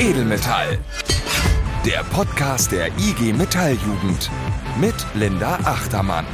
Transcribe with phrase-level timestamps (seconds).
[0.00, 0.78] Edelmetall.
[1.84, 4.30] Der Podcast der IG Metalljugend
[4.80, 6.24] mit Linda Achtermann.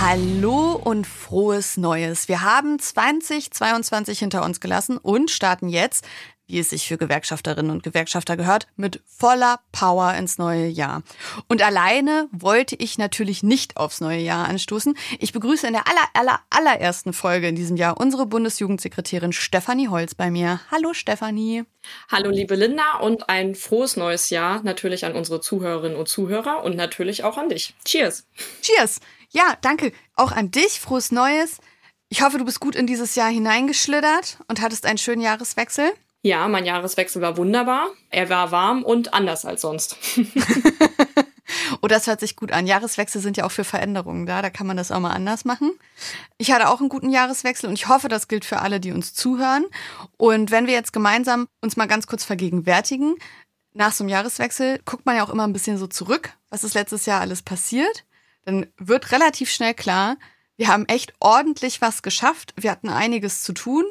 [0.00, 2.28] Hallo und frohes Neues.
[2.28, 6.06] Wir haben 2022 hinter uns gelassen und starten jetzt
[6.50, 11.02] wie es sich für Gewerkschafterinnen und Gewerkschafter gehört, mit voller Power ins neue Jahr.
[11.48, 14.96] Und alleine wollte ich natürlich nicht aufs neue Jahr anstoßen.
[15.18, 20.14] Ich begrüße in der aller, aller, allerersten Folge in diesem Jahr unsere Bundesjugendsekretärin Stefanie Holz
[20.14, 20.60] bei mir.
[20.70, 21.64] Hallo Stefanie.
[22.10, 26.76] Hallo liebe Linda und ein frohes neues Jahr natürlich an unsere Zuhörerinnen und Zuhörer und
[26.76, 27.74] natürlich auch an dich.
[27.84, 28.26] Cheers.
[28.60, 29.00] Cheers.
[29.30, 29.92] Ja, danke.
[30.16, 30.80] Auch an dich.
[30.80, 31.58] Frohes Neues.
[32.08, 35.92] Ich hoffe, du bist gut in dieses Jahr hineingeschlittert und hattest einen schönen Jahreswechsel.
[36.22, 37.88] Ja, mein Jahreswechsel war wunderbar.
[38.10, 39.96] Er war warm und anders als sonst.
[41.80, 42.66] oh, das hört sich gut an.
[42.66, 44.42] Jahreswechsel sind ja auch für Veränderungen da.
[44.42, 45.72] Da kann man das auch mal anders machen.
[46.38, 49.14] Ich hatte auch einen guten Jahreswechsel und ich hoffe, das gilt für alle, die uns
[49.14, 49.64] zuhören.
[50.16, 53.16] Und wenn wir jetzt gemeinsam uns mal ganz kurz vergegenwärtigen,
[53.72, 56.74] nach so einem Jahreswechsel guckt man ja auch immer ein bisschen so zurück, was ist
[56.74, 58.04] letztes Jahr alles passiert.
[58.44, 60.16] Dann wird relativ schnell klar,
[60.56, 62.52] wir haben echt ordentlich was geschafft.
[62.56, 63.84] Wir hatten einiges zu tun.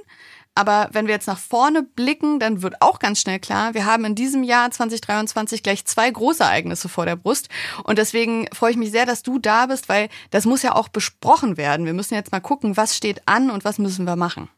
[0.59, 4.03] Aber wenn wir jetzt nach vorne blicken, dann wird auch ganz schnell klar, wir haben
[4.03, 7.47] in diesem Jahr 2023 gleich zwei Großereignisse vor der Brust.
[7.85, 10.89] Und deswegen freue ich mich sehr, dass du da bist, weil das muss ja auch
[10.89, 11.85] besprochen werden.
[11.85, 14.49] Wir müssen jetzt mal gucken, was steht an und was müssen wir machen.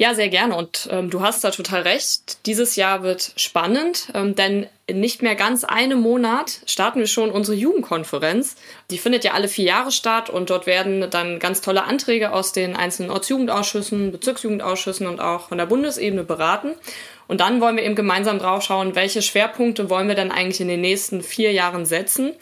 [0.00, 0.56] Ja, sehr gerne.
[0.56, 2.46] Und ähm, du hast da total recht.
[2.46, 7.30] Dieses Jahr wird spannend, ähm, denn in nicht mehr ganz einem Monat starten wir schon
[7.30, 8.56] unsere Jugendkonferenz.
[8.90, 12.52] Die findet ja alle vier Jahre statt und dort werden dann ganz tolle Anträge aus
[12.52, 16.76] den einzelnen Ortsjugendausschüssen, Bezirksjugendausschüssen und auch von der Bundesebene beraten.
[17.28, 20.68] Und dann wollen wir eben gemeinsam drauf schauen, welche Schwerpunkte wollen wir dann eigentlich in
[20.68, 22.32] den nächsten vier Jahren setzen.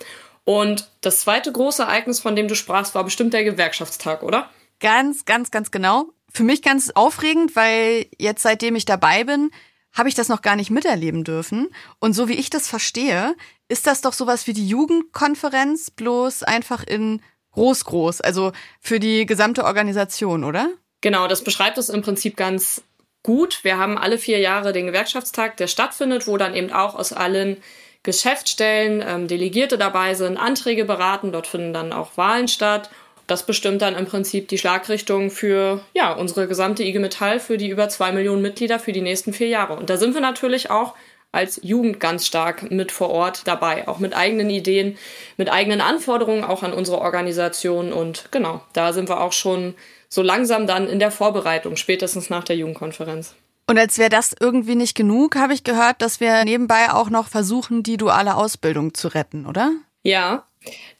[0.45, 4.49] Und das zweite große Ereignis, von dem du sprachst, war bestimmt der Gewerkschaftstag, oder?
[4.79, 9.51] Ganz, ganz, ganz genau für mich ganz aufregend, weil jetzt seitdem ich dabei bin,
[9.93, 11.69] habe ich das noch gar nicht miterleben dürfen.
[11.99, 13.35] Und so wie ich das verstehe,
[13.69, 19.27] ist das doch sowas wie die Jugendkonferenz, bloß einfach in groß, groß, also für die
[19.27, 20.69] gesamte Organisation, oder?
[21.01, 22.83] Genau, das beschreibt es im Prinzip ganz
[23.23, 23.65] gut.
[23.65, 27.57] Wir haben alle vier Jahre den Gewerkschaftstag, der stattfindet, wo dann eben auch aus allen
[28.03, 31.33] Geschäftsstellen ähm, Delegierte dabei sind, Anträge beraten.
[31.33, 32.91] Dort finden dann auch Wahlen statt
[33.29, 37.69] das bestimmt dann im Prinzip die Schlagrichtung für ja, unsere gesamte IG Metall, für die
[37.69, 39.75] über zwei Millionen Mitglieder für die nächsten vier Jahre.
[39.75, 40.95] Und da sind wir natürlich auch
[41.31, 44.97] als Jugend ganz stark mit vor Ort dabei, auch mit eigenen Ideen,
[45.37, 47.93] mit eigenen Anforderungen auch an unsere Organisation.
[47.93, 49.75] Und genau, da sind wir auch schon
[50.09, 53.35] so langsam dann in der Vorbereitung, spätestens nach der Jugendkonferenz.
[53.67, 57.29] Und als wäre das irgendwie nicht genug, habe ich gehört, dass wir nebenbei auch noch
[57.29, 59.73] versuchen, die duale Ausbildung zu retten, oder?
[60.03, 60.48] Ja,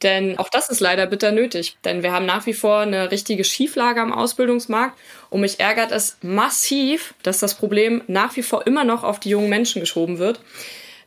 [0.03, 1.77] denn auch das ist leider bitter nötig.
[1.85, 4.99] Denn wir haben nach wie vor eine richtige Schieflage am Ausbildungsmarkt.
[5.31, 9.31] Und mich ärgert es massiv, dass das Problem nach wie vor immer noch auf die
[9.31, 10.41] jungen Menschen geschoben wird.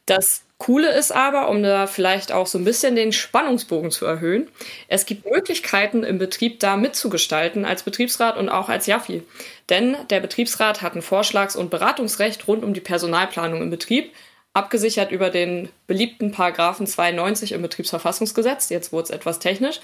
[0.05, 4.47] Das Coole ist aber, um da vielleicht auch so ein bisschen den Spannungsbogen zu erhöhen,
[4.87, 9.23] es gibt Möglichkeiten im Betrieb da mitzugestalten als Betriebsrat und auch als Jaffi.
[9.69, 14.11] Denn der Betriebsrat hat ein Vorschlags- und Beratungsrecht rund um die Personalplanung im Betrieb
[14.53, 18.69] abgesichert über den beliebten Paragraphen 92 im Betriebsverfassungsgesetz.
[18.69, 19.79] Jetzt wurde es etwas technisch.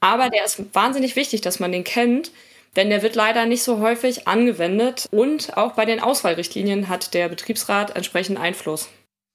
[0.00, 2.32] Aber der ist wahnsinnig wichtig, dass man den kennt,
[2.76, 7.28] denn der wird leider nicht so häufig angewendet und auch bei den Auswahlrichtlinien hat der
[7.28, 8.88] Betriebsrat entsprechend Einfluss.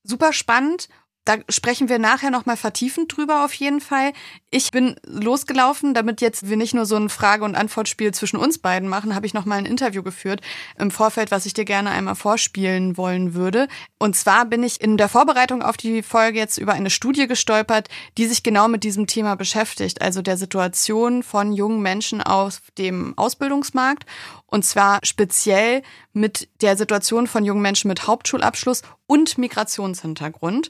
[0.04, 0.90] Super spannend
[1.26, 4.12] da sprechen wir nachher nochmal vertiefend drüber auf jeden Fall.
[4.50, 8.58] Ich bin losgelaufen, damit jetzt wir nicht nur so ein Frage- und Antwortspiel zwischen uns
[8.58, 10.42] beiden machen, habe ich nochmal ein Interview geführt
[10.78, 13.68] im Vorfeld, was ich dir gerne einmal vorspielen wollen würde.
[14.00, 17.88] Und zwar bin ich in der Vorbereitung auf die Folge jetzt über eine Studie gestolpert,
[18.18, 23.18] die sich genau mit diesem Thema beschäftigt, also der Situation von jungen Menschen auf dem
[23.18, 24.06] Ausbildungsmarkt
[24.54, 25.82] und zwar speziell
[26.14, 30.70] mit der Situation von jungen Menschen mit Hauptschulabschluss und Migrationshintergrund.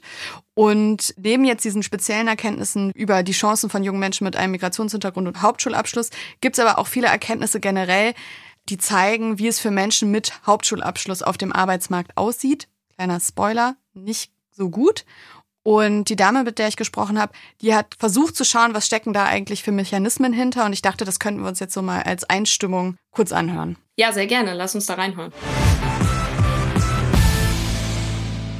[0.54, 5.28] Und neben jetzt diesen speziellen Erkenntnissen über die Chancen von jungen Menschen mit einem Migrationshintergrund
[5.28, 6.08] und Hauptschulabschluss
[6.40, 8.14] gibt es aber auch viele Erkenntnisse generell,
[8.70, 12.68] die zeigen, wie es für Menschen mit Hauptschulabschluss auf dem Arbeitsmarkt aussieht.
[12.94, 15.04] Kleiner Spoiler, nicht so gut.
[15.64, 17.32] Und die Dame, mit der ich gesprochen habe,
[17.62, 20.66] die hat versucht zu schauen, was stecken da eigentlich für Mechanismen hinter.
[20.66, 23.76] Und ich dachte, das könnten wir uns jetzt so mal als Einstimmung kurz anhören.
[23.96, 24.52] Ja, sehr gerne.
[24.52, 25.32] Lass uns da reinhören.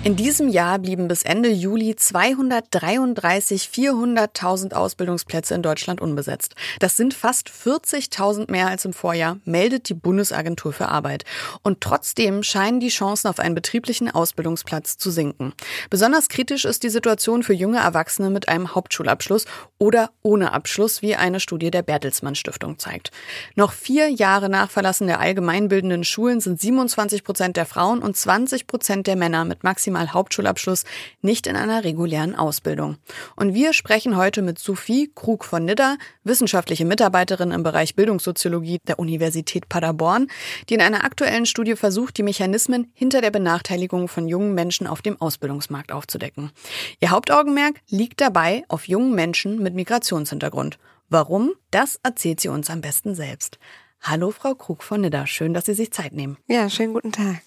[0.05, 6.55] In diesem Jahr blieben bis Ende Juli 233 400.000 Ausbildungsplätze in Deutschland unbesetzt.
[6.79, 11.25] Das sind fast 40.000 mehr als im Vorjahr, meldet die Bundesagentur für Arbeit.
[11.63, 15.55] Und trotzdem scheinen die Chancen auf einen betrieblichen Ausbildungsplatz zu sinken.
[15.89, 19.47] Besonders kritisch ist die Situation für junge Erwachsene mit einem Hauptschulabschluss
[19.79, 23.11] oder ohne Abschluss, wie eine Studie der Bertelsmann Stiftung zeigt.
[23.55, 28.67] Noch vier Jahre nach Verlassen der allgemeinbildenden Schulen sind 27 Prozent der Frauen und 20
[28.67, 30.85] Prozent der Männer mit maximal maximal Hauptschulabschluss
[31.23, 32.97] nicht in einer regulären Ausbildung.
[33.37, 38.99] Und wir sprechen heute mit Sophie Krug von Nidda, wissenschaftliche Mitarbeiterin im Bereich Bildungssoziologie der
[38.99, 40.29] Universität Paderborn,
[40.69, 45.01] die in einer aktuellen Studie versucht, die Mechanismen hinter der Benachteiligung von jungen Menschen auf
[45.01, 46.51] dem Ausbildungsmarkt aufzudecken.
[47.01, 50.79] Ihr Hauptaugenmerk liegt dabei auf jungen Menschen mit Migrationshintergrund.
[51.09, 51.53] Warum?
[51.71, 53.59] Das erzählt sie uns am besten selbst.
[54.01, 55.27] Hallo, Frau Krug von Nidda.
[55.27, 56.37] Schön, dass Sie sich Zeit nehmen.
[56.47, 57.41] Ja, schönen guten Tag.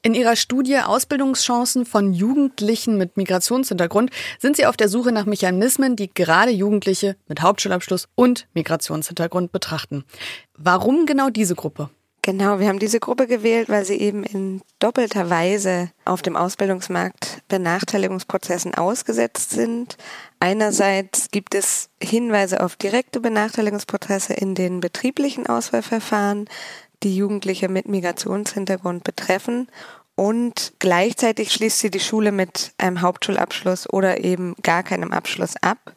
[0.00, 5.96] In Ihrer Studie Ausbildungschancen von Jugendlichen mit Migrationshintergrund sind Sie auf der Suche nach Mechanismen,
[5.96, 10.04] die gerade Jugendliche mit Hauptschulabschluss und Migrationshintergrund betrachten.
[10.56, 11.90] Warum genau diese Gruppe?
[12.22, 17.42] Genau, wir haben diese Gruppe gewählt, weil sie eben in doppelter Weise auf dem Ausbildungsmarkt
[17.48, 19.96] Benachteiligungsprozessen ausgesetzt sind.
[20.38, 26.50] Einerseits gibt es Hinweise auf direkte Benachteiligungsprozesse in den betrieblichen Auswahlverfahren,
[27.02, 29.68] die Jugendliche mit Migrationshintergrund betreffen.
[30.14, 35.94] Und gleichzeitig schließt sie die Schule mit einem Hauptschulabschluss oder eben gar keinem Abschluss ab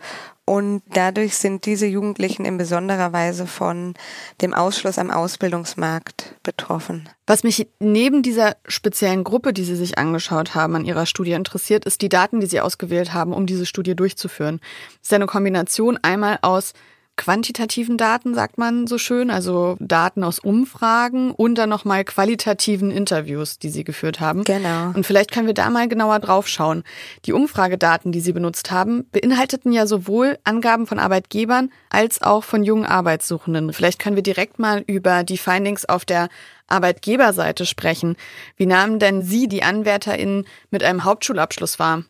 [0.51, 3.93] und dadurch sind diese Jugendlichen in besonderer Weise von
[4.41, 7.07] dem Ausschluss am Ausbildungsmarkt betroffen.
[7.25, 11.85] Was mich neben dieser speziellen Gruppe, die Sie sich angeschaut haben, an Ihrer Studie interessiert,
[11.85, 14.59] ist die Daten, die Sie ausgewählt haben, um diese Studie durchzuführen.
[15.01, 16.73] Es ist eine Kombination einmal aus
[17.21, 23.59] quantitativen Daten, sagt man so schön, also Daten aus Umfragen und dann nochmal qualitativen Interviews,
[23.59, 24.43] die Sie geführt haben.
[24.43, 24.87] Genau.
[24.95, 26.83] Und vielleicht können wir da mal genauer drauf schauen.
[27.25, 32.63] Die Umfragedaten, die Sie benutzt haben, beinhalteten ja sowohl Angaben von Arbeitgebern als auch von
[32.63, 33.71] jungen Arbeitssuchenden.
[33.71, 36.27] Vielleicht können wir direkt mal über die Findings auf der
[36.71, 38.15] Arbeitgeberseite sprechen.
[38.57, 42.03] Wie nahmen denn Sie die AnwärterInnen mit einem Hauptschulabschluss wahr?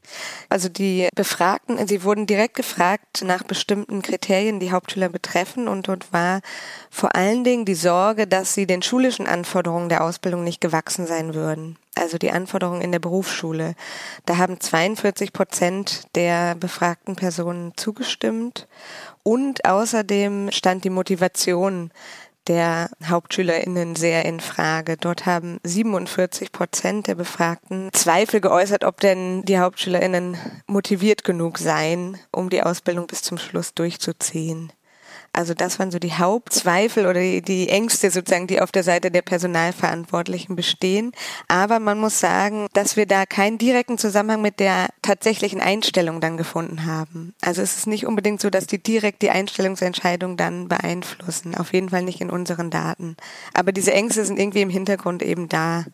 [0.50, 6.14] Also die Befragten, sie wurden direkt gefragt nach bestimmten Kriterien, die Hauptschüler betreffen und dort
[6.14, 6.42] war
[6.90, 11.34] vor allen Dingen die Sorge, dass sie den schulischen Anforderungen der Ausbildung nicht gewachsen sein
[11.34, 11.78] würden.
[11.96, 13.76] Also die Anforderungen in der Berufsschule.
[14.26, 18.68] Da haben 42 Prozent der befragten Personen zugestimmt
[19.24, 21.92] und außerdem stand die Motivation
[22.48, 24.98] der HauptschülerInnen sehr in Frage.
[24.98, 32.18] Dort haben 47 Prozent der Befragten Zweifel geäußert, ob denn die HauptschülerInnen motiviert genug seien,
[32.32, 34.72] um die Ausbildung bis zum Schluss durchzuziehen.
[35.34, 39.22] Also das waren so die Hauptzweifel oder die, Ängste sozusagen, die auf der Seite der
[39.22, 41.14] Personalverantwortlichen bestehen.
[41.48, 46.36] Aber man muss sagen, dass wir da keinen direkten Zusammenhang mit der tatsächlichen Einstellung dann
[46.36, 47.34] gefunden haben.
[47.42, 51.56] Also es ist nicht unbedingt so, dass die direkt die Einstellungsentscheidung dann beeinflussen.
[51.56, 53.16] Auf jeden Fall nicht in unseren Daten.
[53.54, 55.86] Aber diese Ängste sind irgendwie im Hintergrund eben da.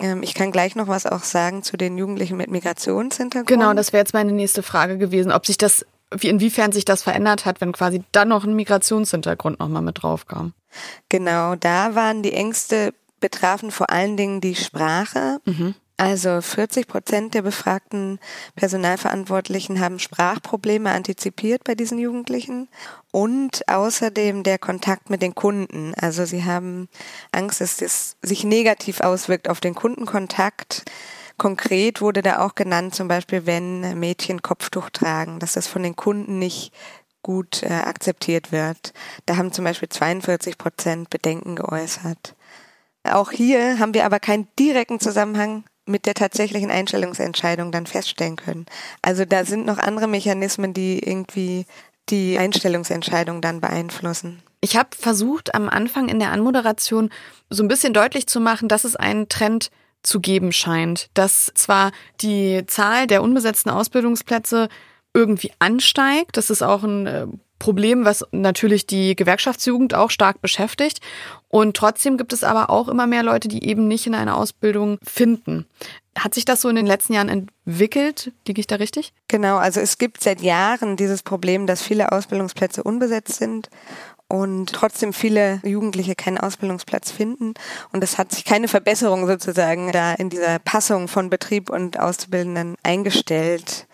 [0.00, 3.48] Ähm, ich kann gleich noch was auch sagen zu den Jugendlichen mit Migrationshintergrund.
[3.48, 5.84] Genau, das wäre jetzt meine nächste Frage gewesen, ob sich das
[6.14, 10.26] wie, inwiefern sich das verändert hat, wenn quasi dann noch ein Migrationshintergrund nochmal mit drauf
[10.26, 10.52] kam.
[11.08, 15.40] Genau, da waren die Ängste betrafen vor allen Dingen die Sprache.
[15.44, 15.74] Mhm.
[16.00, 18.20] Also 40 Prozent der befragten
[18.54, 22.68] Personalverantwortlichen haben Sprachprobleme antizipiert bei diesen Jugendlichen
[23.10, 25.94] und außerdem der Kontakt mit den Kunden.
[26.00, 26.88] Also sie haben
[27.32, 30.84] Angst, dass es sich negativ auswirkt auf den Kundenkontakt.
[31.38, 35.96] Konkret wurde da auch genannt, zum Beispiel, wenn Mädchen Kopftuch tragen, dass das von den
[35.96, 36.72] Kunden nicht
[37.22, 38.92] gut äh, akzeptiert wird.
[39.26, 42.34] Da haben zum Beispiel 42 Prozent Bedenken geäußert.
[43.04, 48.66] Auch hier haben wir aber keinen direkten Zusammenhang mit der tatsächlichen Einstellungsentscheidung dann feststellen können.
[49.00, 51.66] Also da sind noch andere Mechanismen, die irgendwie
[52.10, 54.42] die Einstellungsentscheidung dann beeinflussen.
[54.60, 57.10] Ich habe versucht, am Anfang in der Anmoderation
[57.48, 59.70] so ein bisschen deutlich zu machen, dass es einen Trend
[60.02, 64.68] zu geben scheint, dass zwar die Zahl der unbesetzten Ausbildungsplätze
[65.14, 67.26] irgendwie ansteigt, das ist auch ein äh,
[67.58, 71.00] Problem, was natürlich die Gewerkschaftsjugend auch stark beschäftigt.
[71.48, 74.98] Und trotzdem gibt es aber auch immer mehr Leute, die eben nicht in einer Ausbildung
[75.02, 75.66] finden.
[76.16, 78.32] Hat sich das so in den letzten Jahren entwickelt?
[78.46, 79.12] Liege ich da richtig?
[79.28, 83.70] Genau, also es gibt seit Jahren dieses Problem, dass viele Ausbildungsplätze unbesetzt sind
[84.28, 87.54] und trotzdem viele Jugendliche keinen Ausbildungsplatz finden.
[87.92, 92.76] Und es hat sich keine Verbesserung sozusagen da in dieser Passung von Betrieb und Auszubildenden
[92.82, 93.86] eingestellt.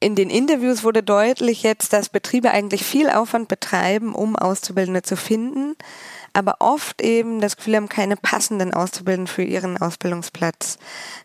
[0.00, 5.16] In den Interviews wurde deutlich jetzt, dass Betriebe eigentlich viel Aufwand betreiben, um Auszubildende zu
[5.16, 5.76] finden,
[6.32, 10.78] aber oft eben das Gefühl haben, keine passenden Auszubildenden für ihren Ausbildungsplatz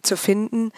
[0.04, 0.72] zu finden.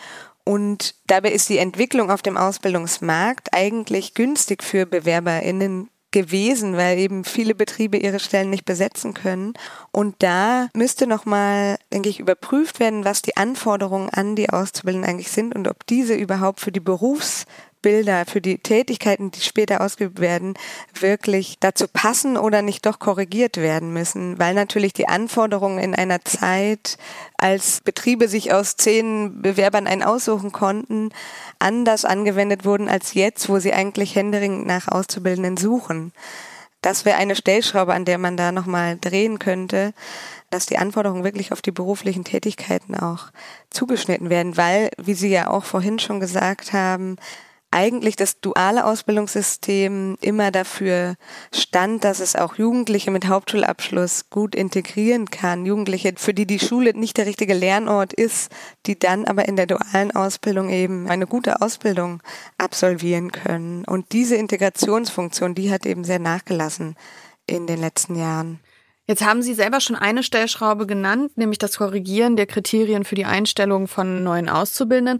[0.46, 7.24] Und dabei ist die Entwicklung auf dem Ausbildungsmarkt eigentlich günstig für BewerberInnen gewesen, weil eben
[7.24, 9.54] viele Betriebe ihre Stellen nicht besetzen können.
[9.92, 15.32] Und da müsste nochmal, denke ich, überprüft werden, was die Anforderungen an die Auszubildenden eigentlich
[15.32, 17.46] sind und ob diese überhaupt für die Berufs
[17.82, 20.56] Berufsbilder für die Tätigkeiten, die später ausgeübt werden,
[21.00, 26.24] wirklich dazu passen oder nicht doch korrigiert werden müssen, weil natürlich die Anforderungen in einer
[26.26, 26.98] Zeit,
[27.38, 31.10] als Betriebe sich aus zehn Bewerbern einen aussuchen konnten,
[31.60, 36.12] anders angewendet wurden als jetzt, wo sie eigentlich händeringend nach Auszubildenden suchen.
[36.82, 39.94] Das wäre eine Stellschraube, an der man da nochmal drehen könnte,
[40.50, 43.26] dass die Anforderungen wirklich auf die beruflichen Tätigkeiten auch
[43.70, 47.18] zugeschnitten werden, weil, wie Sie ja auch vorhin schon gesagt haben,
[47.72, 51.16] eigentlich das duale Ausbildungssystem immer dafür
[51.54, 55.66] stand, dass es auch Jugendliche mit Hauptschulabschluss gut integrieren kann.
[55.66, 58.52] Jugendliche, für die die Schule nicht der richtige Lernort ist,
[58.86, 62.22] die dann aber in der dualen Ausbildung eben eine gute Ausbildung
[62.58, 63.86] absolvieren können.
[63.86, 66.96] Und diese Integrationsfunktion, die hat eben sehr nachgelassen
[67.46, 68.60] in den letzten Jahren.
[69.10, 73.26] Jetzt haben Sie selber schon eine Stellschraube genannt, nämlich das Korrigieren der Kriterien für die
[73.26, 75.20] Einstellung von neuen Auszubildenden.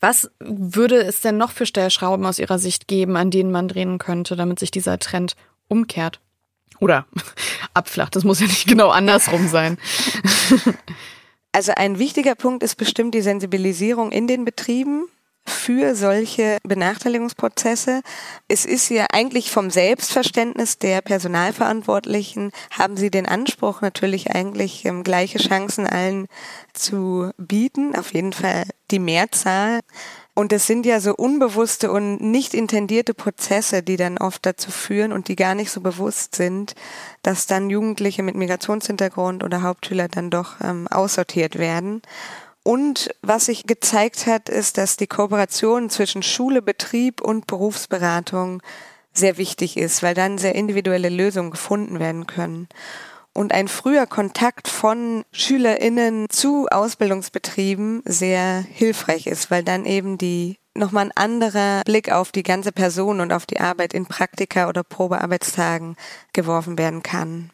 [0.00, 3.98] Was würde es denn noch für Stellschrauben aus Ihrer Sicht geben, an denen man drehen
[3.98, 5.36] könnte, damit sich dieser Trend
[5.68, 6.20] umkehrt?
[6.78, 7.06] Oder
[7.74, 8.16] abflacht.
[8.16, 9.78] Das muss ja nicht genau andersrum sein.
[11.56, 15.06] Also ein wichtiger Punkt ist bestimmt die Sensibilisierung in den Betrieben
[15.46, 18.02] für solche Benachteiligungsprozesse.
[18.46, 25.02] Es ist ja eigentlich vom Selbstverständnis der Personalverantwortlichen, haben sie den Anspruch natürlich eigentlich ähm,
[25.02, 26.26] gleiche Chancen allen
[26.74, 29.80] zu bieten, auf jeden Fall die Mehrzahl.
[30.34, 35.12] Und es sind ja so unbewusste und nicht intendierte Prozesse, die dann oft dazu führen
[35.12, 36.74] und die gar nicht so bewusst sind,
[37.22, 42.02] dass dann Jugendliche mit Migrationshintergrund oder Hauptschüler dann doch ähm, aussortiert werden.
[42.62, 48.60] Und was sich gezeigt hat, ist, dass die Kooperation zwischen Schule, Betrieb und Berufsberatung
[49.14, 52.68] sehr wichtig ist, weil dann sehr individuelle Lösungen gefunden werden können.
[53.36, 60.56] Und ein früher Kontakt von SchülerInnen zu Ausbildungsbetrieben sehr hilfreich ist, weil dann eben die
[60.72, 64.82] nochmal ein anderer Blick auf die ganze Person und auf die Arbeit in Praktika oder
[64.82, 65.96] Probearbeitstagen
[66.32, 67.50] geworfen werden kann.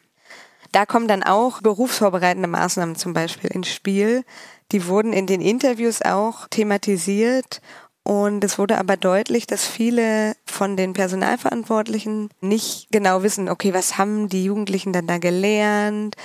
[0.71, 4.23] Da kommen dann auch berufsvorbereitende Maßnahmen zum Beispiel ins Spiel,
[4.71, 7.59] die wurden in den Interviews auch thematisiert
[8.03, 13.97] und es wurde aber deutlich, dass viele von den Personalverantwortlichen nicht genau wissen, okay, was
[13.97, 16.15] haben die Jugendlichen dann da gelernt?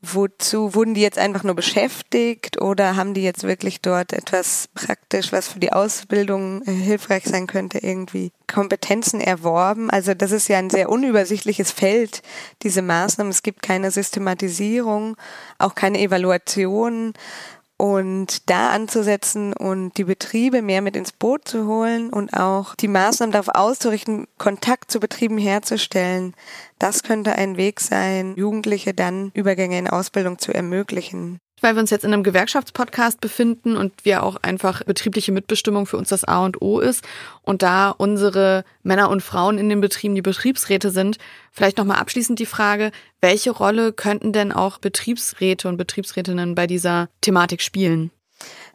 [0.00, 5.32] Wozu wurden die jetzt einfach nur beschäftigt oder haben die jetzt wirklich dort etwas praktisch,
[5.32, 9.90] was für die Ausbildung äh, hilfreich sein könnte, irgendwie Kompetenzen erworben?
[9.90, 12.22] Also das ist ja ein sehr unübersichtliches Feld,
[12.62, 13.32] diese Maßnahmen.
[13.32, 15.16] Es gibt keine Systematisierung,
[15.58, 17.12] auch keine Evaluation
[17.78, 22.88] und da anzusetzen und die Betriebe mehr mit ins Boot zu holen und auch die
[22.88, 26.34] Maßnahmen darauf auszurichten, Kontakt zu Betrieben herzustellen,
[26.78, 31.90] das könnte ein Weg sein, Jugendliche dann Übergänge in Ausbildung zu ermöglichen weil wir uns
[31.90, 36.44] jetzt in einem Gewerkschaftspodcast befinden und wir auch einfach betriebliche Mitbestimmung für uns das A
[36.44, 37.04] und O ist
[37.42, 41.18] und da unsere Männer und Frauen in den Betrieben die Betriebsräte sind,
[41.52, 47.08] vielleicht nochmal abschließend die Frage, welche Rolle könnten denn auch Betriebsräte und Betriebsrätinnen bei dieser
[47.20, 48.10] Thematik spielen?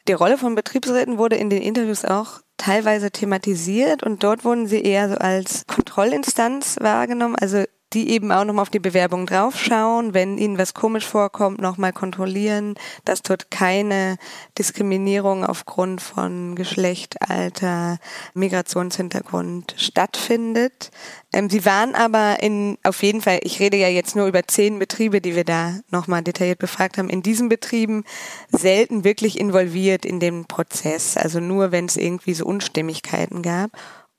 [0.07, 4.81] Die Rolle von Betriebsräten wurde in den Interviews auch teilweise thematisiert und dort wurden sie
[4.81, 7.35] eher so als Kontrollinstanz wahrgenommen.
[7.35, 7.63] Also
[7.93, 12.75] die eben auch nochmal auf die Bewerbung draufschauen, wenn ihnen was komisch vorkommt, nochmal kontrollieren,
[13.05, 14.17] dass dort keine
[14.57, 17.99] Diskriminierung aufgrund von Geschlecht, Alter,
[18.33, 20.91] Migrationshintergrund stattfindet.
[21.31, 24.79] Ähm, sie waren aber in, auf jeden Fall, ich rede ja jetzt nur über zehn
[24.79, 28.03] Betriebe, die wir da nochmal detailliert befragt haben, in diesen Betrieben
[28.51, 33.71] selten wirklich involviert in den Prozess, also nur wenn es irgendwie so Unstimmigkeiten gab.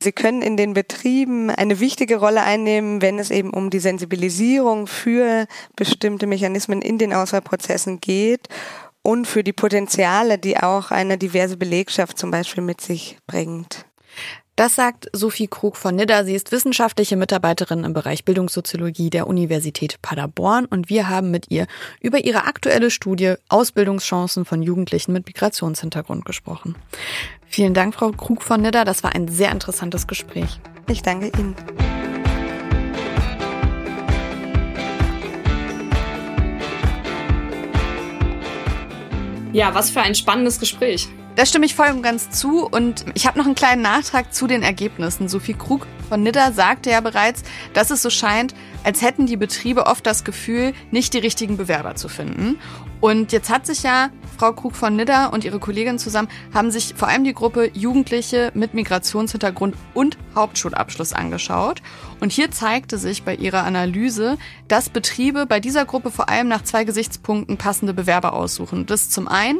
[0.04, 4.86] Sie können in den Betrieben eine wichtige Rolle einnehmen, wenn es eben um die Sensibilisierung
[4.86, 5.46] für
[5.76, 8.48] bestimmte Mechanismen in den Auswahlprozessen geht
[9.00, 13.86] und für die Potenziale, die auch eine diverse Belegschaft zum Beispiel mit sich bringt.
[14.56, 16.22] Das sagt Sophie Krug von Nidda.
[16.22, 21.66] Sie ist wissenschaftliche Mitarbeiterin im Bereich Bildungssoziologie der Universität Paderborn und wir haben mit ihr
[22.00, 26.76] über ihre aktuelle Studie Ausbildungschancen von Jugendlichen mit Migrationshintergrund gesprochen.
[27.46, 28.84] Vielen Dank, Frau Krug von Nidda.
[28.84, 30.60] Das war ein sehr interessantes Gespräch.
[30.88, 31.56] Ich danke Ihnen.
[39.52, 41.08] Ja, was für ein spannendes Gespräch.
[41.36, 44.46] Da stimme ich voll und ganz zu und ich habe noch einen kleinen Nachtrag zu
[44.46, 45.28] den Ergebnissen.
[45.28, 49.86] Sophie Krug von Nidda sagte ja bereits, dass es so scheint, als hätten die Betriebe
[49.86, 52.60] oft das Gefühl, nicht die richtigen Bewerber zu finden.
[53.00, 56.94] Und jetzt hat sich ja Frau Krug von Nidda und ihre Kollegin zusammen, haben sich
[56.96, 61.82] vor allem die Gruppe Jugendliche mit Migrationshintergrund und Hauptschulabschluss angeschaut.
[62.20, 64.38] Und hier zeigte sich bei ihrer Analyse,
[64.68, 68.86] dass Betriebe bei dieser Gruppe vor allem nach zwei Gesichtspunkten passende Bewerber aussuchen.
[68.86, 69.58] Das zum einen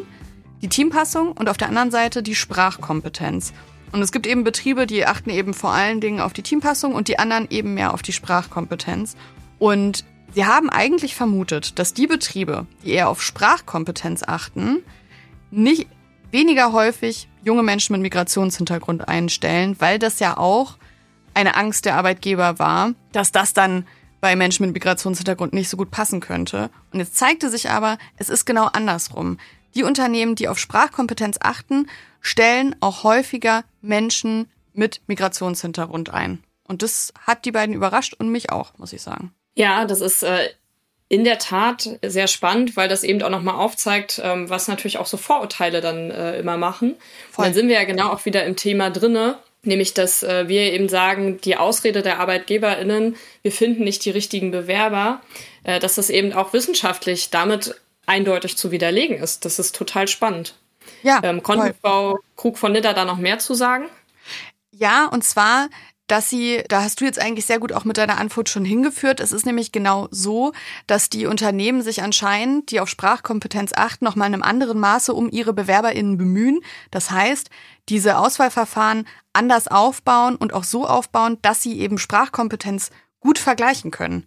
[0.64, 3.52] die Teampassung und auf der anderen Seite die Sprachkompetenz.
[3.92, 7.09] Und es gibt eben Betriebe, die achten eben vor allen Dingen auf die Teampassung und
[7.09, 9.14] die anderen eben mehr auf die Sprachkompetenz.
[9.59, 14.83] Und sie haben eigentlich vermutet, dass die Betriebe, die eher auf Sprachkompetenz achten,
[15.50, 15.87] nicht
[16.30, 20.78] weniger häufig junge Menschen mit Migrationshintergrund einstellen, weil das ja auch
[21.35, 23.87] eine Angst der Arbeitgeber war, dass das dann
[24.23, 26.71] bei Menschen mit Migrationshintergrund nicht so gut passen könnte.
[26.90, 29.37] Und jetzt zeigte sich aber, es ist genau andersrum.
[29.75, 31.88] Die Unternehmen, die auf Sprachkompetenz achten,
[32.21, 36.43] stellen auch häufiger Menschen mit Migrationshintergrund ein.
[36.66, 39.33] Und das hat die beiden überrascht und mich auch, muss ich sagen.
[39.54, 40.49] Ja, das ist äh,
[41.09, 45.07] in der Tat sehr spannend, weil das eben auch nochmal aufzeigt, ähm, was natürlich auch
[45.07, 46.97] so Vorurteile dann äh, immer machen.
[47.31, 47.45] Voll.
[47.45, 50.73] Und dann sind wir ja genau auch wieder im Thema drinne, nämlich dass äh, wir
[50.73, 55.21] eben sagen, die Ausrede der ArbeitgeberInnen, wir finden nicht die richtigen Bewerber,
[55.62, 59.44] äh, dass das eben auch wissenschaftlich damit eindeutig zu widerlegen ist.
[59.44, 60.54] Das ist total spannend.
[61.02, 61.20] Ja.
[61.23, 63.87] Ähm, konnte Frau Krug von Nidda da noch mehr zu sagen?
[64.70, 65.68] Ja, und zwar,
[66.06, 69.20] dass sie, da hast du jetzt eigentlich sehr gut auch mit deiner Antwort schon hingeführt.
[69.20, 70.52] Es ist nämlich genau so,
[70.87, 75.14] dass die Unternehmen sich anscheinend, die auf Sprachkompetenz achten, noch mal in einem anderen Maße
[75.14, 76.61] um ihre BewerberInnen bemühen.
[76.90, 77.49] Das heißt,
[77.88, 84.26] diese Auswahlverfahren anders aufbauen und auch so aufbauen, dass sie eben Sprachkompetenz gut vergleichen können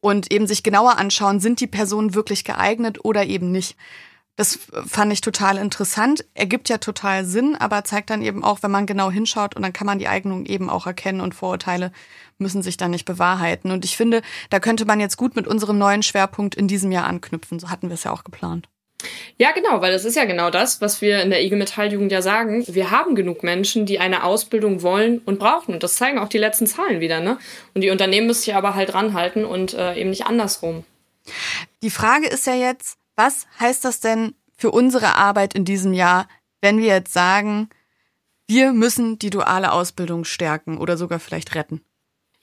[0.00, 3.76] und eben sich genauer anschauen, sind die Personen wirklich geeignet oder eben nicht.
[4.36, 6.24] Das fand ich total interessant.
[6.32, 9.74] Ergibt ja total Sinn, aber zeigt dann eben auch, wenn man genau hinschaut und dann
[9.74, 11.92] kann man die Eignung eben auch erkennen und Vorurteile
[12.38, 13.70] müssen sich dann nicht bewahrheiten.
[13.70, 17.04] Und ich finde, da könnte man jetzt gut mit unserem neuen Schwerpunkt in diesem Jahr
[17.04, 17.60] anknüpfen.
[17.60, 18.68] So hatten wir es ja auch geplant.
[19.38, 22.22] Ja, genau, weil das ist ja genau das, was wir in der IG Metalljugend ja
[22.22, 22.64] sagen.
[22.68, 25.74] Wir haben genug Menschen, die eine Ausbildung wollen und brauchen.
[25.74, 27.38] Und das zeigen auch die letzten Zahlen wieder, ne?
[27.74, 30.84] Und die Unternehmen müssen sich aber halt ranhalten und äh, eben nicht andersrum.
[31.82, 36.28] Die Frage ist ja jetzt, was heißt das denn für unsere Arbeit in diesem Jahr,
[36.60, 37.70] wenn wir jetzt sagen,
[38.46, 41.82] wir müssen die duale Ausbildung stärken oder sogar vielleicht retten?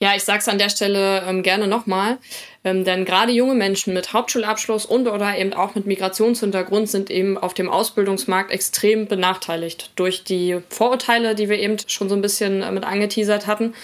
[0.00, 2.18] Ja, ich sage es an der Stelle ähm, gerne nochmal,
[2.62, 7.36] ähm, denn gerade junge Menschen mit Hauptschulabschluss und oder eben auch mit Migrationshintergrund sind eben
[7.36, 12.62] auf dem Ausbildungsmarkt extrem benachteiligt durch die Vorurteile, die wir eben schon so ein bisschen
[12.62, 13.74] äh, mit angeteasert hatten.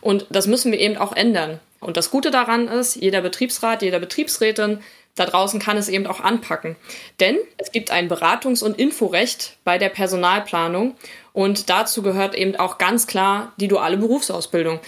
[0.00, 1.58] Und das müssen wir eben auch ändern.
[1.80, 4.78] Und das Gute daran ist, jeder Betriebsrat, jeder Betriebsrätin
[5.16, 6.76] da draußen kann es eben auch anpacken.
[7.20, 10.96] Denn es gibt ein Beratungs- und Inforecht bei der Personalplanung
[11.32, 14.80] und dazu gehört eben auch ganz klar die duale Berufsausbildung.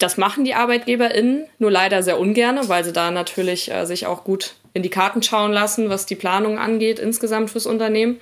[0.00, 4.24] Das machen die ArbeitgeberInnen nur leider sehr ungern, weil sie da natürlich äh, sich auch
[4.24, 8.18] gut in die Karten schauen lassen, was die Planung angeht insgesamt fürs Unternehmen.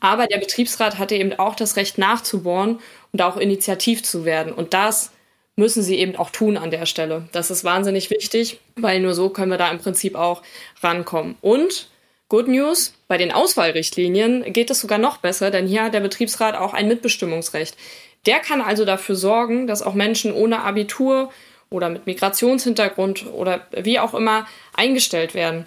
[0.00, 2.80] Aber der Betriebsrat hatte eben auch das Recht nachzubohren
[3.12, 4.52] und auch initiativ zu werden.
[4.52, 5.12] Und das
[5.54, 7.28] müssen sie eben auch tun an der Stelle.
[7.30, 10.42] Das ist wahnsinnig wichtig, weil nur so können wir da im Prinzip auch
[10.82, 11.36] rankommen.
[11.42, 11.90] Und
[12.28, 16.56] Good News, bei den Auswahlrichtlinien geht es sogar noch besser, denn hier hat der Betriebsrat
[16.56, 17.76] auch ein Mitbestimmungsrecht.
[18.26, 21.30] Der kann also dafür sorgen, dass auch Menschen ohne Abitur
[21.70, 25.66] oder mit Migrationshintergrund oder wie auch immer eingestellt werden.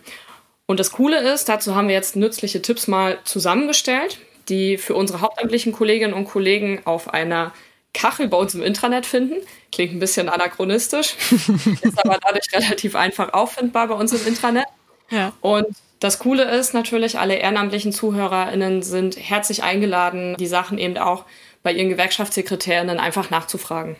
[0.65, 5.21] Und das Coole ist, dazu haben wir jetzt nützliche Tipps mal zusammengestellt, die für unsere
[5.21, 7.53] hauptamtlichen Kolleginnen und Kollegen auf einer
[7.93, 9.35] Kachel bei uns im Intranet finden.
[9.71, 11.15] Klingt ein bisschen anachronistisch,
[11.81, 14.65] ist aber dadurch relativ einfach auffindbar bei uns im Intranet.
[15.09, 15.33] Ja.
[15.41, 15.67] Und
[15.99, 21.23] das Coole ist natürlich, alle ehrenamtlichen ZuhörerInnen sind herzlich eingeladen, die Sachen eben auch
[21.63, 23.95] bei ihren Gewerkschaftssekretärinnen einfach nachzufragen.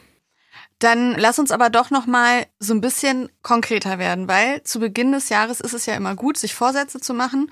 [0.80, 5.14] Dann lass uns aber doch noch mal so ein bisschen konkreter werden, weil zu Beginn
[5.14, 7.50] des Jahres ist es ja immer gut, sich Vorsätze zu machen.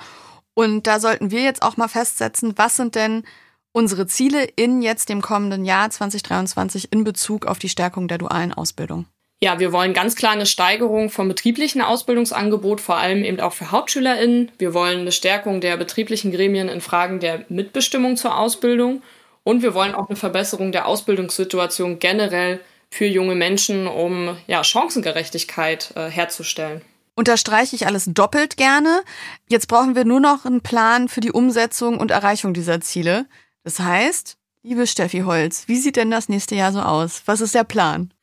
[0.54, 3.24] Und da sollten wir jetzt auch mal festsetzen, was sind denn
[3.71, 8.54] unsere Ziele in jetzt dem kommenden Jahr 2023 in Bezug auf die Stärkung der dualen
[8.54, 9.06] Ausbildung?
[9.43, 13.71] Ja, wir wollen ganz klar eine Steigerung vom betrieblichen Ausbildungsangebot, vor allem eben auch für
[13.71, 14.52] HauptschülerInnen.
[14.60, 19.02] Wir wollen eine Stärkung der betrieblichen Gremien in Fragen der Mitbestimmung zur Ausbildung.
[19.44, 25.94] Und wir wollen auch eine Verbesserung der Ausbildungssituation generell für junge Menschen, um ja, Chancengerechtigkeit
[25.96, 26.82] äh, herzustellen.
[27.16, 29.04] Unterstreiche ich alles doppelt gerne.
[29.48, 33.28] Jetzt brauchen wir nur noch einen Plan für die Umsetzung und Erreichung dieser Ziele.
[33.64, 37.24] Das heißt, liebe Steffi Holz, wie sieht denn das nächste Jahr so aus?
[37.26, 38.14] Was ist der Plan?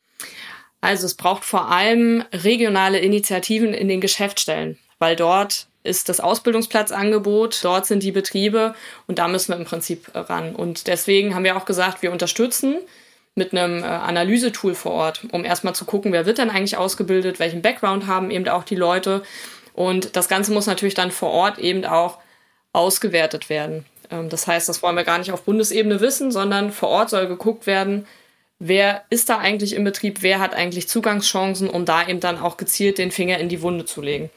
[0.81, 7.59] Also es braucht vor allem regionale Initiativen in den Geschäftsstellen, weil dort ist das Ausbildungsplatzangebot,
[7.63, 8.75] dort sind die Betriebe
[9.07, 10.55] und da müssen wir im Prinzip ran.
[10.55, 12.77] Und deswegen haben wir auch gesagt, wir unterstützen
[13.35, 17.39] mit einem äh, Analysetool vor Ort, um erstmal zu gucken, wer wird denn eigentlich ausgebildet,
[17.39, 19.23] welchen Background haben eben auch die Leute.
[19.73, 22.17] Und das Ganze muss natürlich dann vor Ort eben auch
[22.73, 23.85] ausgewertet werden.
[24.11, 27.27] Ähm, das heißt, das wollen wir gar nicht auf Bundesebene wissen, sondern vor Ort soll
[27.27, 28.05] geguckt werden,
[28.59, 32.57] wer ist da eigentlich im Betrieb, wer hat eigentlich Zugangschancen, um da eben dann auch
[32.57, 34.29] gezielt den Finger in die Wunde zu legen.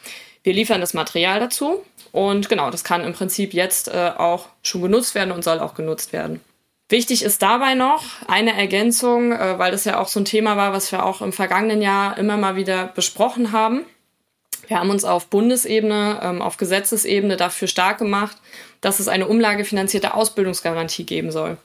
[0.43, 4.83] Wir liefern das Material dazu und genau, das kann im Prinzip jetzt äh, auch schon
[4.83, 6.41] genutzt werden und soll auch genutzt werden.
[6.89, 10.73] Wichtig ist dabei noch eine Ergänzung, äh, weil das ja auch so ein Thema war,
[10.73, 13.87] was wir auch im vergangenen Jahr immer mal wieder besprochen haben.
[14.69, 18.37] Wir haben uns auf Bundesebene, ähm, auf Gesetzesebene dafür stark gemacht,
[18.81, 21.57] dass es eine umlagefinanzierte Ausbildungsgarantie geben soll.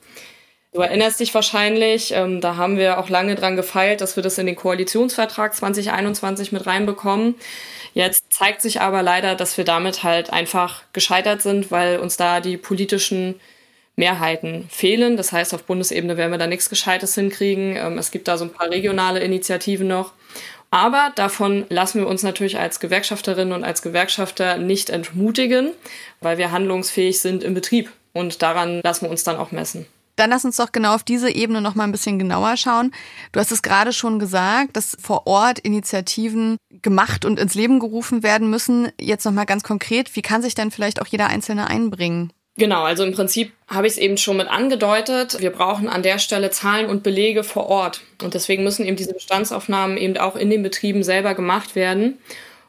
[0.73, 4.37] Du erinnerst dich wahrscheinlich, ähm, da haben wir auch lange dran gefeilt, dass wir das
[4.37, 7.35] in den Koalitionsvertrag 2021 mit reinbekommen.
[7.97, 12.41] Jetzt zeigt sich aber leider, dass wir damit halt einfach gescheitert sind, weil uns da
[12.41, 13.39] die politischen
[13.95, 15.17] Mehrheiten fehlen.
[15.17, 17.75] Das heißt, auf Bundesebene werden wir da nichts Gescheites hinkriegen.
[17.75, 20.13] Ähm, es gibt da so ein paar regionale Initiativen noch.
[20.69, 25.71] Aber davon lassen wir uns natürlich als Gewerkschafterinnen und als Gewerkschafter nicht entmutigen,
[26.21, 27.91] weil wir handlungsfähig sind im Betrieb.
[28.13, 29.87] Und daran lassen wir uns dann auch messen.
[30.17, 32.91] Dann lass uns doch genau auf diese Ebene noch mal ein bisschen genauer schauen.
[33.31, 38.23] Du hast es gerade schon gesagt, dass vor Ort Initiativen gemacht und ins Leben gerufen
[38.23, 38.91] werden müssen.
[38.99, 42.33] Jetzt noch mal ganz konkret, wie kann sich denn vielleicht auch jeder Einzelne einbringen?
[42.59, 45.39] Genau, also im Prinzip habe ich es eben schon mit angedeutet.
[45.39, 48.01] Wir brauchen an der Stelle Zahlen und Belege vor Ort.
[48.23, 52.17] Und deswegen müssen eben diese Bestandsaufnahmen eben auch in den Betrieben selber gemacht werden.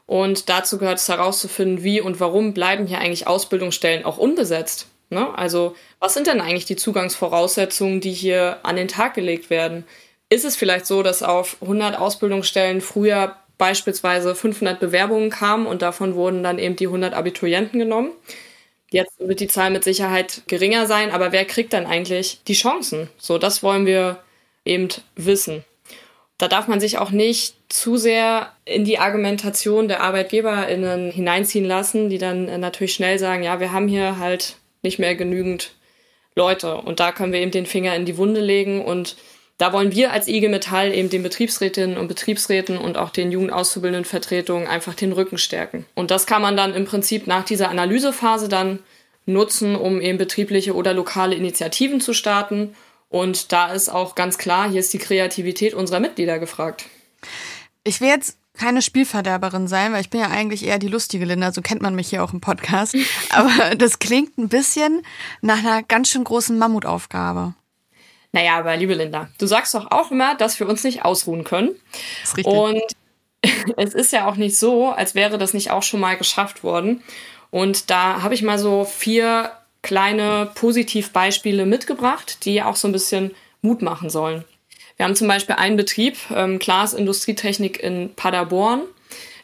[0.05, 4.87] Und dazu gehört es herauszufinden, wie und warum bleiben hier eigentlich Ausbildungsstellen auch unbesetzt.
[5.09, 5.37] Ne?
[5.37, 9.85] Also was sind denn eigentlich die Zugangsvoraussetzungen, die hier an den Tag gelegt werden?
[10.29, 16.15] Ist es vielleicht so, dass auf 100 Ausbildungsstellen früher beispielsweise 500 Bewerbungen kamen und davon
[16.15, 18.11] wurden dann eben die 100 Abiturienten genommen?
[18.91, 23.09] Jetzt wird die Zahl mit Sicherheit geringer sein, aber wer kriegt dann eigentlich die Chancen?
[23.17, 24.23] So, das wollen wir
[24.65, 25.63] eben wissen.
[26.37, 32.09] Da darf man sich auch nicht zu sehr in die Argumentation der ArbeitgeberInnen hineinziehen lassen,
[32.09, 35.71] die dann natürlich schnell sagen, ja, wir haben hier halt nicht mehr genügend
[36.35, 36.75] Leute.
[36.77, 39.15] Und da können wir eben den Finger in die Wunde legen und
[39.59, 44.05] da wollen wir als IG Metall eben den Betriebsrätinnen und Betriebsräten und auch den Jugendauszubildenden
[44.05, 45.85] Vertretungen einfach den Rücken stärken.
[45.95, 48.79] Und das kann man dann im Prinzip nach dieser Analysephase dann
[49.25, 52.73] nutzen, um eben betriebliche oder lokale Initiativen zu starten.
[53.09, 56.85] Und da ist auch ganz klar, hier ist die Kreativität unserer Mitglieder gefragt.
[57.83, 61.53] Ich will jetzt keine Spielverderberin sein, weil ich bin ja eigentlich eher die lustige Linda,
[61.53, 62.95] so kennt man mich hier auch im Podcast.
[63.29, 65.01] Aber das klingt ein bisschen
[65.41, 67.53] nach einer ganz schön großen Mammutaufgabe.
[68.31, 71.71] Naja, aber liebe Linda, du sagst doch auch immer, dass wir uns nicht ausruhen können.
[72.21, 72.53] Das ist richtig.
[72.53, 72.83] Und
[73.77, 77.01] es ist ja auch nicht so, als wäre das nicht auch schon mal geschafft worden.
[77.49, 83.31] Und da habe ich mal so vier kleine Positivbeispiele mitgebracht, die auch so ein bisschen
[83.63, 84.43] Mut machen sollen.
[84.99, 88.81] Wir haben zum Beispiel einen Betrieb, ähm, Klaas Industrietechnik in Paderborn.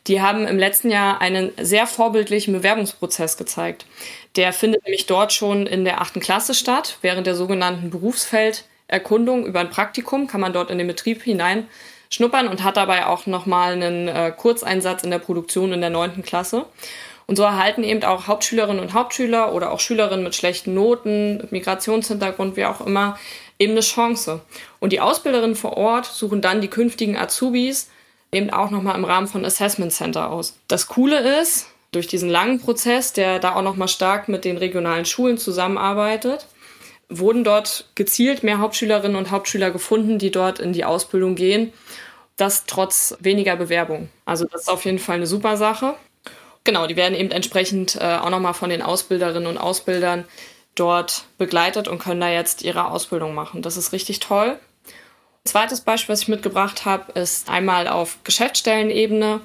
[0.05, 3.85] Die haben im letzten Jahr einen sehr vorbildlichen Bewerbungsprozess gezeigt.
[4.35, 9.45] Der findet nämlich dort schon in der achten Klasse statt, während der sogenannten Berufsfeld Erkundung
[9.45, 11.67] über ein Praktikum kann man dort in den Betrieb hinein
[12.09, 16.21] schnuppern und hat dabei auch nochmal einen äh, Kurzeinsatz in der Produktion in der neunten
[16.21, 16.65] Klasse.
[17.27, 22.55] Und so erhalten eben auch Hauptschülerinnen und Hauptschüler oder auch Schülerinnen mit schlechten Noten, Migrationshintergrund,
[22.55, 23.17] wie auch immer,
[23.59, 24.41] eben eine Chance.
[24.79, 27.89] Und die Ausbilderinnen vor Ort suchen dann die künftigen Azubis
[28.31, 30.57] eben auch nochmal im Rahmen von Assessment Center aus.
[30.67, 35.05] Das Coole ist, durch diesen langen Prozess, der da auch nochmal stark mit den regionalen
[35.05, 36.47] Schulen zusammenarbeitet,
[37.07, 41.71] wurden dort gezielt mehr Hauptschülerinnen und Hauptschüler gefunden, die dort in die Ausbildung gehen.
[42.35, 44.09] Das trotz weniger Bewerbung.
[44.25, 45.93] Also das ist auf jeden Fall eine super Sache.
[46.65, 50.25] Genau, die werden eben entsprechend äh, auch nochmal von den Ausbilderinnen und Ausbildern
[50.75, 53.61] dort begleitet und können da jetzt ihre Ausbildung machen.
[53.61, 54.59] Das ist richtig toll.
[55.45, 59.41] Zweites Beispiel, was ich mitgebracht habe, ist einmal auf Geschäftsstellenebene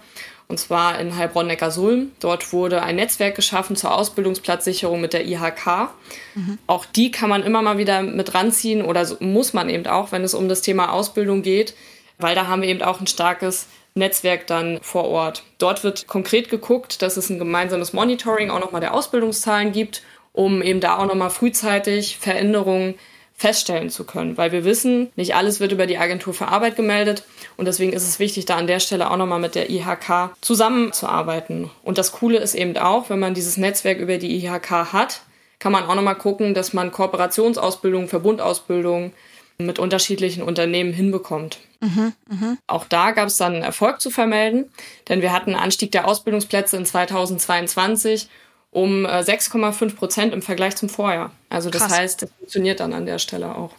[0.48, 2.10] und zwar in Heilbronn-Neckarsulm.
[2.18, 5.90] Dort wurde ein Netzwerk geschaffen zur Ausbildungsplatzsicherung mit der IHK.
[6.34, 6.58] Mhm.
[6.66, 10.24] Auch die kann man immer mal wieder mit ranziehen oder muss man eben auch, wenn
[10.24, 11.74] es um das Thema Ausbildung geht,
[12.18, 15.44] weil da haben wir eben auch ein starkes Netzwerk dann vor Ort.
[15.58, 20.62] Dort wird konkret geguckt, dass es ein gemeinsames Monitoring auch nochmal der Ausbildungszahlen gibt, um
[20.62, 22.94] eben da auch nochmal frühzeitig Veränderungen
[23.40, 27.24] feststellen zu können, weil wir wissen, nicht alles wird über die Agentur für Arbeit gemeldet
[27.56, 31.70] und deswegen ist es wichtig, da an der Stelle auch nochmal mit der IHK zusammenzuarbeiten.
[31.82, 35.22] Und das Coole ist eben auch, wenn man dieses Netzwerk über die IHK hat,
[35.58, 39.12] kann man auch nochmal gucken, dass man Kooperationsausbildung, Verbundausbildung
[39.56, 41.60] mit unterschiedlichen Unternehmen hinbekommt.
[41.80, 42.56] Mhm, mh.
[42.66, 44.70] Auch da gab es dann Erfolg zu vermelden,
[45.08, 48.28] denn wir hatten einen Anstieg der Ausbildungsplätze in 2022
[48.70, 51.33] um 6,5 äh, Prozent im Vergleich zum Vorjahr.
[51.48, 51.98] Also das Krass.
[51.98, 53.72] heißt, das funktioniert dann an der Stelle auch.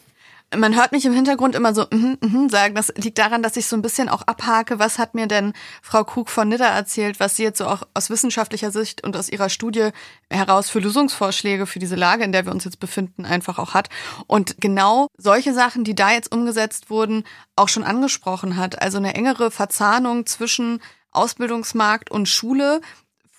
[0.54, 2.76] Man hört mich im Hintergrund immer so mm, mm, sagen.
[2.76, 4.80] Das liegt daran, dass ich so ein bisschen auch abhake.
[4.80, 8.10] Was hat mir denn Frau Krug von Nidda erzählt, was sie jetzt so auch aus
[8.10, 9.92] wissenschaftlicher Sicht und aus ihrer Studie
[10.30, 13.88] heraus für Lösungsvorschläge für diese Lage, in der wir uns jetzt befinden, einfach auch hat.
[14.28, 17.24] Und genau solche Sachen, die da jetzt umgesetzt wurden,
[17.56, 18.82] auch schon angesprochen hat.
[18.82, 22.82] Also eine engere Verzahnung zwischen Ausbildungsmarkt und Schule,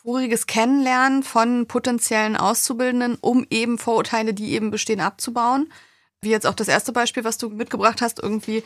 [0.03, 5.73] voriges Kennenlernen von potenziellen Auszubildenden, um eben Vorurteile, die eben bestehen, abzubauen.
[6.21, 8.63] wie jetzt auch das erste Beispiel, was du mitgebracht hast, irgendwie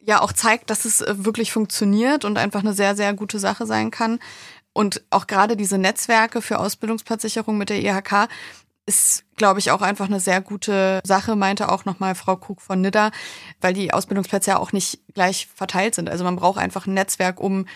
[0.00, 3.64] ja auch zeigt, dass es äh, wirklich funktioniert und einfach eine sehr, sehr gute Sache
[3.66, 4.18] sein kann.
[4.72, 8.28] Und auch gerade diese Netzwerke für Ausbildungsplatzsicherung mit der IHK
[8.86, 12.80] ist, glaube ich, auch einfach eine sehr gute Sache, meinte auch nochmal Frau Krug von
[12.80, 13.10] Nidda,
[13.60, 16.08] weil die Ausbildungsplätze ja auch nicht gleich verteilt sind.
[16.08, 17.66] Also man braucht einfach ein Netzwerk, um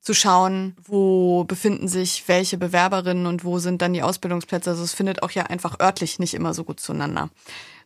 [0.00, 4.70] zu schauen, wo befinden sich welche Bewerberinnen und wo sind dann die Ausbildungsplätze.
[4.70, 7.30] Also es findet auch ja einfach örtlich nicht immer so gut zueinander.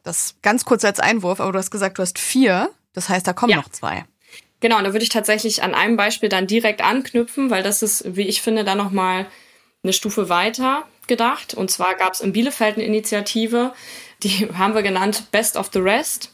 [0.02, 2.70] Das ganz kurz als Einwurf, aber du hast gesagt, du hast vier.
[2.92, 3.56] Das heißt, da kommen ja.
[3.56, 4.04] noch zwei.
[4.60, 8.04] Genau, und da würde ich tatsächlich an einem Beispiel dann direkt anknüpfen, weil das ist,
[8.16, 9.26] wie ich finde, dann nochmal
[9.82, 11.54] eine Stufe weiter gedacht.
[11.54, 13.72] Und zwar gab es in Bielefeld eine Initiative,
[14.22, 16.31] die haben wir genannt Best of the Rest.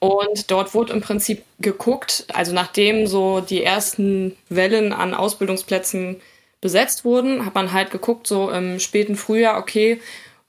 [0.00, 6.20] Und dort wurde im Prinzip geguckt, also nachdem so die ersten Wellen an Ausbildungsplätzen
[6.60, 10.00] besetzt wurden, hat man halt geguckt, so im späten Frühjahr, okay,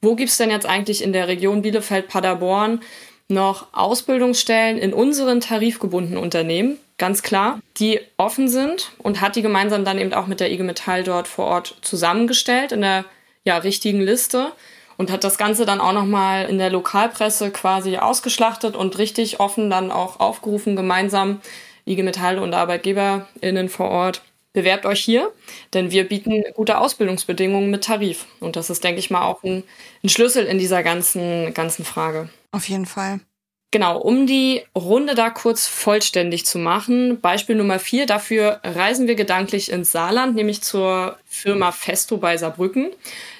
[0.02, 2.82] wo gibt's denn jetzt eigentlich in der Region Bielefeld-Paderborn
[3.28, 9.86] noch Ausbildungsstellen in unseren tarifgebundenen Unternehmen, ganz klar, die offen sind und hat die gemeinsam
[9.86, 13.06] dann eben auch mit der IG Metall dort vor Ort zusammengestellt in der
[13.46, 14.52] ja, richtigen Liste
[15.00, 19.70] und hat das Ganze dann auch nochmal in der Lokalpresse quasi ausgeschlachtet und richtig offen
[19.70, 21.40] dann auch aufgerufen, gemeinsam
[21.88, 25.32] IG Metall und ArbeitgeberInnen vor Ort bewerbt euch hier,
[25.74, 28.26] denn wir bieten gute Ausbildungsbedingungen mit Tarif.
[28.42, 29.64] Und das ist, denke ich mal, auch ein,
[30.04, 32.28] ein Schlüssel in dieser ganzen, ganzen Frage.
[32.52, 33.22] Auf jeden Fall.
[33.72, 37.22] Genau, um die Runde da kurz vollständig zu machen.
[37.22, 38.08] Beispiel Nummer vier.
[38.08, 42.90] Dafür reisen wir gedanklich ins Saarland, nämlich zur Firma Festo bei Saarbrücken.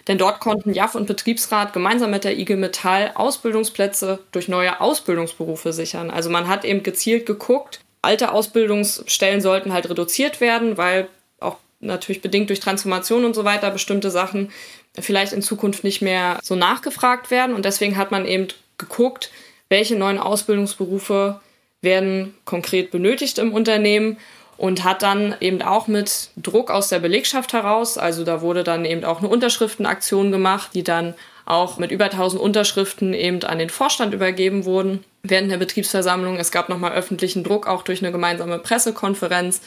[0.08, 5.74] Denn dort konnten JAF und Betriebsrat gemeinsam mit der IG Metall Ausbildungsplätze durch neue Ausbildungsberufe
[5.74, 6.12] sichern.
[6.12, 11.08] Also man hat eben gezielt geguckt, alte Ausbildungsstellen sollten halt reduziert werden, weil
[11.40, 14.52] auch natürlich bedingt durch Transformation und so weiter bestimmte Sachen
[15.00, 17.56] vielleicht in Zukunft nicht mehr so nachgefragt werden.
[17.56, 19.32] Und deswegen hat man eben geguckt,
[19.70, 21.40] welche neuen Ausbildungsberufe
[21.82, 24.18] werden konkret benötigt im Unternehmen
[24.58, 28.84] und hat dann eben auch mit Druck aus der Belegschaft heraus, also da wurde dann
[28.84, 31.14] eben auch eine Unterschriftenaktion gemacht, die dann
[31.46, 36.38] auch mit über 1000 Unterschriften eben an den Vorstand übergeben wurden während der Betriebsversammlung.
[36.38, 39.62] Es gab nochmal öffentlichen Druck, auch durch eine gemeinsame Pressekonferenz.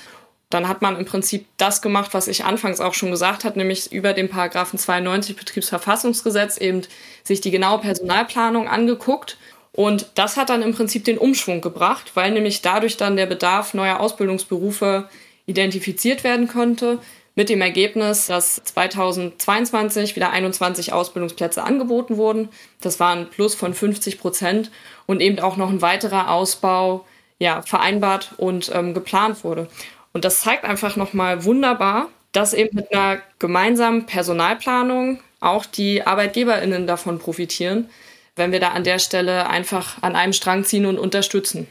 [0.48, 3.90] Dann hat man im Prinzip das gemacht, was ich anfangs auch schon gesagt habe, nämlich
[3.90, 6.82] über den Paragraphen 92 Betriebsverfassungsgesetz eben
[7.24, 9.38] sich die genaue Personalplanung angeguckt
[9.72, 13.74] und das hat dann im Prinzip den Umschwung gebracht, weil nämlich dadurch dann der Bedarf
[13.74, 15.08] neuer Ausbildungsberufe
[15.46, 16.98] identifiziert werden konnte,
[17.34, 22.50] mit dem Ergebnis, dass 2022 wieder 21 Ausbildungsplätze angeboten wurden.
[22.82, 24.70] Das war ein Plus von 50 Prozent
[25.06, 27.06] und eben auch noch ein weiterer Ausbau
[27.38, 29.68] ja, vereinbart und ähm, geplant wurde.
[30.12, 36.86] Und das zeigt einfach nochmal wunderbar, dass eben mit einer gemeinsamen Personalplanung auch die ArbeitgeberInnen
[36.86, 37.88] davon profitieren,
[38.36, 41.66] wenn wir da an der Stelle einfach an einem Strang ziehen und unterstützen.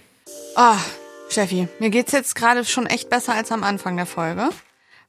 [0.55, 0.79] Ah, oh,
[1.29, 4.49] Steffi, mir geht's jetzt gerade schon echt besser als am Anfang der Folge,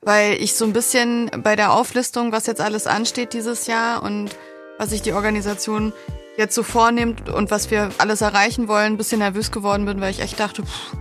[0.00, 4.30] weil ich so ein bisschen bei der Auflistung, was jetzt alles ansteht dieses Jahr und
[4.78, 5.92] was sich die Organisation
[6.36, 10.10] jetzt so vornimmt und was wir alles erreichen wollen, ein bisschen nervös geworden bin, weil
[10.10, 10.92] ich echt dachte, pff,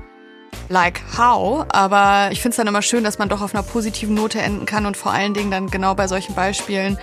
[0.68, 4.16] like how, aber ich finde es dann immer schön, dass man doch auf einer positiven
[4.16, 6.98] Note enden kann und vor allen Dingen dann genau bei solchen Beispielen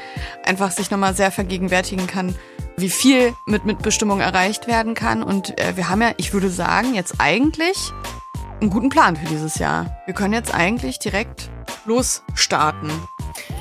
[0.45, 2.35] einfach sich nochmal sehr vergegenwärtigen kann,
[2.81, 5.23] wie viel mit Mitbestimmung erreicht werden kann.
[5.23, 7.93] Und äh, wir haben ja, ich würde sagen, jetzt eigentlich
[8.61, 9.99] einen guten Plan für dieses Jahr.
[10.07, 11.51] Wir können jetzt eigentlich direkt
[11.85, 12.91] losstarten.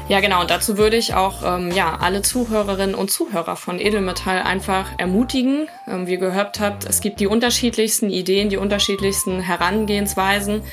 [0.09, 0.41] Ja, genau.
[0.41, 5.67] Und dazu würde ich auch ähm, ja, alle Zuhörerinnen und Zuhörer von Edelmetall einfach ermutigen.
[5.85, 10.63] Ähm, wie ihr gehört habt, es gibt die unterschiedlichsten Ideen, die unterschiedlichsten Herangehensweisen.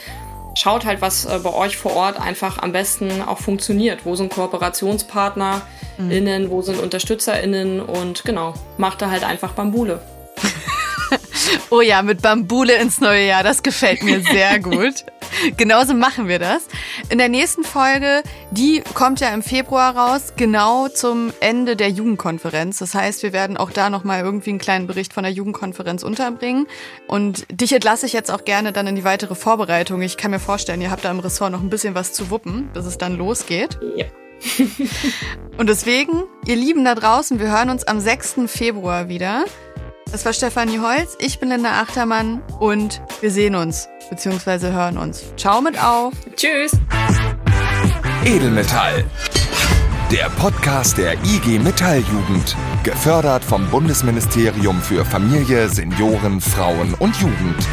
[0.57, 4.05] Schaut halt, was äh, bei euch vor Ort einfach am besten auch funktioniert.
[4.05, 6.51] Wo sind KooperationspartnerInnen, mhm.
[6.51, 10.01] wo sind UnterstützerInnen und genau, macht da halt einfach Bambule.
[11.71, 15.05] Oh ja, mit Bambule ins neue Jahr, das gefällt mir sehr gut.
[15.57, 16.67] Genauso machen wir das.
[17.09, 22.79] In der nächsten Folge, die kommt ja im Februar raus, genau zum Ende der Jugendkonferenz.
[22.79, 26.67] Das heißt, wir werden auch da nochmal irgendwie einen kleinen Bericht von der Jugendkonferenz unterbringen.
[27.09, 30.03] Und dich entlasse ich jetzt auch gerne dann in die weitere Vorbereitung.
[30.03, 32.71] Ich kann mir vorstellen, ihr habt da im Ressort noch ein bisschen was zu wuppen,
[32.73, 33.79] bis es dann losgeht.
[33.97, 34.07] Ja.
[35.57, 38.41] Und deswegen, ihr Lieben da draußen, wir hören uns am 6.
[38.47, 39.45] Februar wieder.
[40.11, 44.71] Das war Stefanie Holz, ich bin Linda Achtermann und wir sehen uns bzw.
[44.71, 45.25] hören uns.
[45.37, 46.12] Ciao mit auf.
[46.37, 46.73] Tschüss.
[48.25, 49.05] Edelmetall.
[50.11, 52.57] Der Podcast der IG Metalljugend.
[52.85, 57.67] Gefördert vom Bundesministerium für Familie, Senioren, Frauen und Jugend.